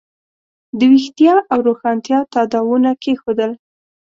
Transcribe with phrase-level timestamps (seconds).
[0.77, 3.51] د ویښتیا او روښانتیا تاداوونه کېښودل.